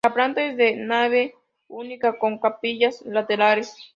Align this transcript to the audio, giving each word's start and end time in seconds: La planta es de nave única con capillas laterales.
La 0.03 0.11
planta 0.15 0.43
es 0.43 0.57
de 0.57 0.77
nave 0.77 1.35
única 1.67 2.17
con 2.17 2.39
capillas 2.39 3.03
laterales. 3.03 3.77